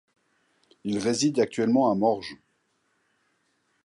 [0.83, 2.35] Il réside actuellement à Morges.